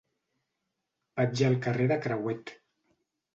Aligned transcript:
Vaig 1.21 1.43
al 1.49 1.59
carrer 1.67 1.87
de 1.93 1.99
Crehuet. 2.07 2.55